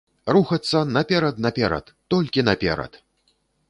[0.35, 3.03] Рухацца наперад-наперад, толькі наперад!